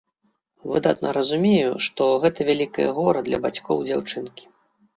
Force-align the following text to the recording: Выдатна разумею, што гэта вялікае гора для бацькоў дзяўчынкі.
Выдатна 0.71 1.11
разумею, 1.17 1.73
што 1.89 2.09
гэта 2.25 2.49
вялікае 2.49 2.89
гора 2.99 3.25
для 3.31 3.43
бацькоў 3.47 3.87
дзяўчынкі. 3.87 4.53